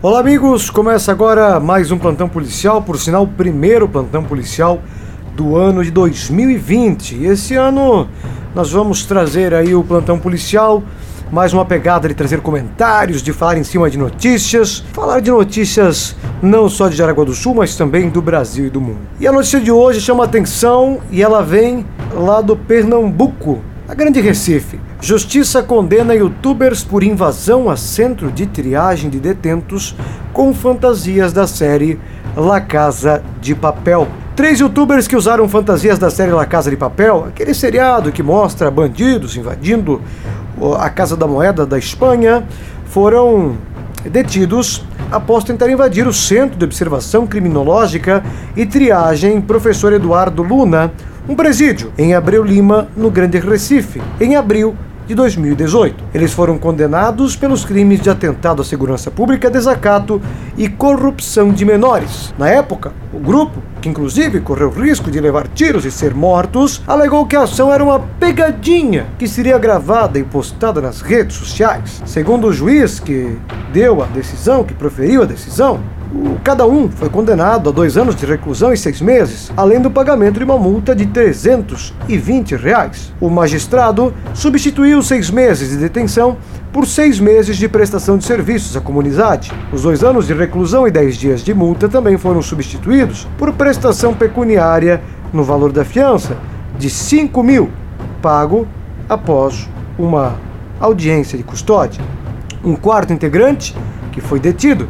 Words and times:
Olá, 0.00 0.20
amigos. 0.20 0.70
Começa 0.70 1.10
agora 1.10 1.58
mais 1.58 1.90
um 1.90 1.98
plantão 1.98 2.28
policial, 2.28 2.80
por 2.80 2.96
sinal, 3.00 3.24
o 3.24 3.26
primeiro 3.26 3.88
plantão 3.88 4.22
policial 4.22 4.80
do 5.34 5.56
ano 5.56 5.82
de 5.82 5.90
2020. 5.90 7.16
E 7.16 7.26
esse 7.26 7.56
ano 7.56 8.08
nós 8.54 8.70
vamos 8.70 9.04
trazer 9.04 9.52
aí 9.52 9.74
o 9.74 9.82
plantão 9.82 10.16
policial 10.16 10.84
mais 11.32 11.52
uma 11.52 11.64
pegada 11.64 12.06
de 12.06 12.14
trazer 12.14 12.40
comentários, 12.40 13.20
de 13.20 13.32
falar 13.32 13.58
em 13.58 13.64
cima 13.64 13.90
de 13.90 13.98
notícias, 13.98 14.84
falar 14.92 15.18
de 15.18 15.32
notícias 15.32 16.14
não 16.40 16.68
só 16.68 16.86
de 16.86 16.94
Jaraguá 16.94 17.24
do 17.24 17.34
Sul, 17.34 17.56
mas 17.56 17.74
também 17.74 18.08
do 18.08 18.22
Brasil 18.22 18.66
e 18.66 18.70
do 18.70 18.80
mundo. 18.80 19.00
E 19.18 19.26
a 19.26 19.32
notícia 19.32 19.58
de 19.58 19.72
hoje 19.72 20.00
chama 20.00 20.22
atenção 20.22 21.00
e 21.10 21.20
ela 21.20 21.42
vem 21.42 21.84
lá 22.14 22.40
do 22.40 22.56
Pernambuco, 22.56 23.58
a 23.88 23.94
Grande 23.94 24.20
Recife. 24.20 24.78
Justiça 25.00 25.62
condena 25.62 26.12
youtubers 26.12 26.82
por 26.82 27.04
invasão 27.04 27.70
a 27.70 27.76
centro 27.76 28.32
de 28.32 28.46
triagem 28.46 29.08
de 29.08 29.20
detentos 29.20 29.94
com 30.32 30.52
fantasias 30.52 31.32
da 31.32 31.46
série 31.46 32.00
La 32.36 32.60
Casa 32.60 33.22
de 33.40 33.54
Papel. 33.54 34.08
Três 34.34 34.58
youtubers 34.58 35.06
que 35.06 35.14
usaram 35.14 35.48
fantasias 35.48 36.00
da 36.00 36.10
série 36.10 36.32
La 36.32 36.44
Casa 36.44 36.68
de 36.68 36.76
Papel, 36.76 37.26
aquele 37.28 37.54
seriado 37.54 38.10
que 38.10 38.24
mostra 38.24 38.72
bandidos 38.72 39.36
invadindo 39.36 40.02
a 40.80 40.90
Casa 40.90 41.16
da 41.16 41.28
Moeda 41.28 41.64
da 41.64 41.78
Espanha, 41.78 42.44
foram 42.86 43.56
detidos 44.04 44.84
após 45.12 45.44
tentar 45.44 45.70
invadir 45.70 46.08
o 46.08 46.12
Centro 46.12 46.58
de 46.58 46.64
Observação 46.64 47.24
Criminológica 47.24 48.24
e 48.56 48.66
Triagem 48.66 49.40
Professor 49.40 49.92
Eduardo 49.92 50.42
Luna, 50.42 50.92
um 51.28 51.36
presídio 51.36 51.92
em 51.96 52.14
Abreu 52.14 52.42
Lima, 52.42 52.88
no 52.96 53.10
Grande 53.10 53.38
Recife, 53.38 54.02
em 54.20 54.34
abril 54.34 54.74
de 55.08 55.14
2018. 55.14 56.04
Eles 56.12 56.34
foram 56.34 56.58
condenados 56.58 57.34
pelos 57.34 57.64
crimes 57.64 57.98
de 58.00 58.10
atentado 58.10 58.60
à 58.60 58.64
segurança 58.64 59.10
pública, 59.10 59.50
desacato 59.50 60.20
e 60.56 60.68
corrupção 60.68 61.50
de 61.50 61.64
menores. 61.64 62.34
Na 62.38 62.48
época, 62.50 62.92
o 63.12 63.18
grupo, 63.18 63.62
que 63.80 63.88
inclusive 63.88 64.40
correu 64.40 64.68
risco 64.68 65.10
de 65.10 65.18
levar 65.18 65.48
tiros 65.48 65.86
e 65.86 65.90
ser 65.90 66.14
mortos, 66.14 66.82
alegou 66.86 67.24
que 67.24 67.34
a 67.34 67.44
ação 67.44 67.72
era 67.72 67.82
uma 67.82 67.98
pegadinha 67.98 69.06
que 69.18 69.26
seria 69.26 69.56
gravada 69.56 70.18
e 70.18 70.22
postada 70.22 70.80
nas 70.82 71.00
redes 71.00 71.36
sociais. 71.36 72.02
Segundo 72.04 72.48
o 72.48 72.52
juiz 72.52 73.00
que 73.00 73.38
deu 73.72 74.02
a 74.02 74.06
decisão, 74.06 74.62
que 74.62 74.74
proferiu 74.74 75.22
a 75.22 75.26
decisão, 75.26 75.80
Cada 76.42 76.66
um 76.66 76.88
foi 76.88 77.10
condenado 77.10 77.68
a 77.68 77.72
dois 77.72 77.98
anos 77.98 78.16
de 78.16 78.24
reclusão 78.24 78.72
e 78.72 78.76
seis 78.76 79.00
meses, 79.00 79.52
além 79.54 79.80
do 79.80 79.90
pagamento 79.90 80.38
de 80.38 80.44
uma 80.44 80.56
multa 80.56 80.94
de 80.94 81.06
320 81.06 82.56
reais. 82.56 83.12
O 83.20 83.28
magistrado 83.28 84.14
substituiu 84.32 85.02
seis 85.02 85.30
meses 85.30 85.68
de 85.68 85.76
detenção 85.76 86.38
por 86.72 86.86
seis 86.86 87.20
meses 87.20 87.56
de 87.56 87.68
prestação 87.68 88.16
de 88.16 88.24
serviços 88.24 88.76
à 88.76 88.80
comunidade. 88.80 89.52
Os 89.70 89.82
dois 89.82 90.02
anos 90.02 90.26
de 90.26 90.32
reclusão 90.32 90.88
e 90.88 90.90
dez 90.90 91.16
dias 91.16 91.42
de 91.42 91.52
multa 91.52 91.88
também 91.88 92.16
foram 92.16 92.40
substituídos 92.40 93.28
por 93.36 93.52
prestação 93.52 94.14
pecuniária 94.14 95.02
no 95.32 95.44
valor 95.44 95.72
da 95.72 95.84
fiança 95.84 96.36
de 96.78 96.88
5 96.88 97.42
mil, 97.42 97.70
pago 98.22 98.66
após 99.08 99.68
uma 99.98 100.36
audiência 100.80 101.36
de 101.36 101.44
custódia. 101.44 102.02
Um 102.64 102.74
quarto 102.74 103.12
integrante, 103.12 103.74
que 104.12 104.20
foi 104.20 104.40
detido, 104.40 104.88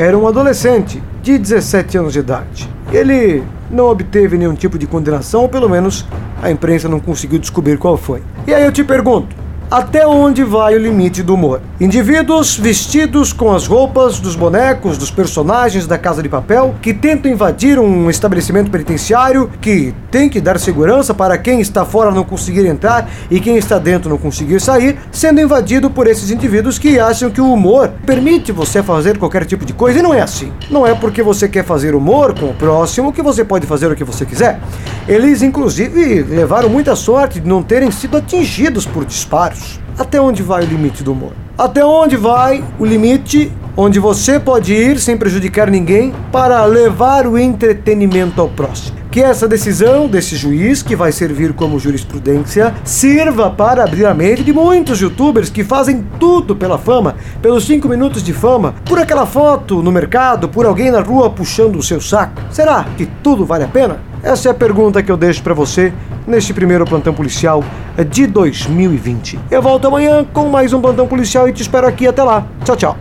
era 0.00 0.16
um 0.16 0.26
adolescente 0.26 1.02
de 1.22 1.36
17 1.36 1.98
anos 1.98 2.14
de 2.14 2.20
idade. 2.20 2.66
Ele 2.90 3.42
não 3.70 3.84
obteve 3.84 4.38
nenhum 4.38 4.54
tipo 4.54 4.78
de 4.78 4.86
condenação, 4.86 5.42
ou 5.42 5.48
pelo 5.48 5.68
menos 5.68 6.06
a 6.40 6.50
imprensa 6.50 6.88
não 6.88 6.98
conseguiu 6.98 7.38
descobrir 7.38 7.76
qual 7.76 7.98
foi. 7.98 8.22
E 8.46 8.54
aí 8.54 8.64
eu 8.64 8.72
te 8.72 8.82
pergunto: 8.82 9.36
até 9.70 10.04
onde 10.04 10.42
vai 10.42 10.74
o 10.74 10.78
limite 10.78 11.22
do 11.22 11.34
humor? 11.34 11.60
Indivíduos 11.80 12.58
vestidos 12.58 13.32
com 13.32 13.52
as 13.52 13.68
roupas 13.68 14.18
dos 14.18 14.34
bonecos, 14.34 14.98
dos 14.98 15.12
personagens 15.12 15.86
da 15.86 15.96
Casa 15.96 16.20
de 16.20 16.28
Papel, 16.28 16.74
que 16.82 16.92
tentam 16.92 17.30
invadir 17.30 17.78
um 17.78 18.10
estabelecimento 18.10 18.68
penitenciário, 18.68 19.48
que 19.60 19.94
tem 20.10 20.28
que 20.28 20.40
dar 20.40 20.58
segurança 20.58 21.14
para 21.14 21.38
quem 21.38 21.60
está 21.60 21.84
fora 21.84 22.10
não 22.10 22.24
conseguir 22.24 22.66
entrar 22.66 23.08
e 23.30 23.38
quem 23.38 23.56
está 23.56 23.78
dentro 23.78 24.10
não 24.10 24.18
conseguir 24.18 24.60
sair, 24.60 24.98
sendo 25.12 25.40
invadido 25.40 25.88
por 25.88 26.08
esses 26.08 26.32
indivíduos 26.32 26.76
que 26.76 26.98
acham 26.98 27.30
que 27.30 27.40
o 27.40 27.52
humor 27.52 27.92
permite 28.04 28.50
você 28.50 28.82
fazer 28.82 29.18
qualquer 29.18 29.44
tipo 29.44 29.64
de 29.64 29.72
coisa 29.72 30.00
e 30.00 30.02
não 30.02 30.12
é 30.12 30.20
assim. 30.20 30.52
Não 30.68 30.84
é 30.84 30.96
porque 30.96 31.22
você 31.22 31.48
quer 31.48 31.64
fazer 31.64 31.94
humor 31.94 32.36
com 32.36 32.46
o 32.46 32.54
próximo 32.54 33.12
que 33.12 33.22
você 33.22 33.44
pode 33.44 33.68
fazer 33.68 33.90
o 33.90 33.94
que 33.94 34.02
você 34.02 34.26
quiser. 34.26 34.58
Eles, 35.06 35.42
inclusive, 35.42 36.24
levaram 36.24 36.68
muita 36.68 36.96
sorte 36.96 37.38
de 37.38 37.48
não 37.48 37.62
terem 37.62 37.90
sido 37.92 38.16
atingidos 38.16 38.84
por 38.84 39.04
disparos. 39.04 39.59
Até 40.00 40.18
onde 40.18 40.42
vai 40.42 40.64
o 40.64 40.66
limite 40.66 41.04
do 41.04 41.12
humor? 41.12 41.32
Até 41.58 41.84
onde 41.84 42.16
vai 42.16 42.64
o 42.78 42.86
limite 42.86 43.52
onde 43.76 44.00
você 44.00 44.40
pode 44.40 44.72
ir 44.72 44.98
sem 44.98 45.14
prejudicar 45.14 45.70
ninguém 45.70 46.14
para 46.32 46.64
levar 46.64 47.26
o 47.26 47.38
entretenimento 47.38 48.40
ao 48.40 48.48
próximo? 48.48 48.96
Que 49.10 49.20
essa 49.20 49.46
decisão 49.46 50.08
desse 50.08 50.36
juiz, 50.36 50.82
que 50.82 50.96
vai 50.96 51.12
servir 51.12 51.52
como 51.52 51.78
jurisprudência, 51.78 52.72
sirva 52.82 53.50
para 53.50 53.84
abrir 53.84 54.06
a 54.06 54.14
mente 54.14 54.42
de 54.42 54.54
muitos 54.54 55.02
youtubers 55.02 55.50
que 55.50 55.62
fazem 55.62 56.02
tudo 56.18 56.56
pela 56.56 56.78
fama, 56.78 57.16
pelos 57.42 57.66
5 57.66 57.86
minutos 57.86 58.22
de 58.22 58.32
fama, 58.32 58.74
por 58.86 58.98
aquela 58.98 59.26
foto 59.26 59.82
no 59.82 59.92
mercado, 59.92 60.48
por 60.48 60.64
alguém 60.64 60.90
na 60.90 61.00
rua 61.00 61.28
puxando 61.28 61.76
o 61.76 61.82
seu 61.82 62.00
saco. 62.00 62.40
Será 62.50 62.86
que 62.96 63.04
tudo 63.22 63.44
vale 63.44 63.64
a 63.64 63.68
pena? 63.68 64.00
Essa 64.22 64.48
é 64.48 64.50
a 64.50 64.54
pergunta 64.54 65.02
que 65.02 65.12
eu 65.12 65.16
deixo 65.16 65.42
para 65.42 65.54
você 65.54 65.92
neste 66.26 66.52
primeiro 66.52 66.84
plantão 66.84 67.14
policial 67.14 67.64
de 68.10 68.26
2020. 68.26 69.38
Eu 69.50 69.62
volto 69.62 69.86
amanhã 69.86 70.24
com 70.24 70.48
mais 70.48 70.72
um 70.72 70.80
plantão 70.80 71.06
policial 71.06 71.48
e 71.48 71.52
te 71.52 71.62
espero 71.62 71.86
aqui 71.86 72.06
até 72.06 72.22
lá. 72.22 72.46
Tchau, 72.64 72.76
tchau. 72.76 72.96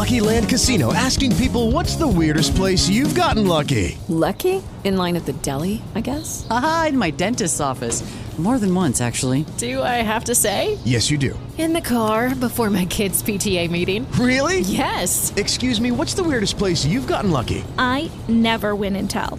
Lucky 0.00 0.20
Land 0.20 0.48
Casino 0.48 0.92
asking 0.92 1.36
people 1.36 1.70
what's 1.70 1.94
the 1.94 2.08
weirdest 2.08 2.56
place 2.56 2.88
you've 2.88 3.14
gotten 3.14 3.46
lucky? 3.46 3.98
Lucky? 4.08 4.62
In 4.82 4.96
line 4.96 5.14
at 5.14 5.26
the 5.26 5.34
deli, 5.34 5.82
I 5.94 6.00
guess. 6.00 6.46
Aha, 6.50 6.86
in 6.88 6.98
my 6.98 7.10
dentist's 7.10 7.60
office. 7.60 8.02
More 8.38 8.58
than 8.58 8.74
once, 8.74 9.02
actually. 9.02 9.44
Do 9.58 9.82
I 9.82 10.02
have 10.02 10.24
to 10.24 10.34
say? 10.34 10.78
Yes, 10.84 11.10
you 11.10 11.18
do. 11.18 11.38
In 11.58 11.74
the 11.74 11.82
car 11.82 12.34
before 12.34 12.70
my 12.70 12.86
kids' 12.86 13.22
PTA 13.22 13.70
meeting. 13.70 14.10
Really? 14.12 14.60
Yes. 14.60 15.34
Excuse 15.36 15.78
me, 15.78 15.90
what's 15.90 16.14
the 16.14 16.24
weirdest 16.24 16.56
place 16.56 16.86
you've 16.86 17.06
gotten 17.06 17.30
lucky? 17.30 17.62
I 17.76 18.10
never 18.28 18.74
win 18.74 18.96
and 18.96 19.10
tell. 19.10 19.38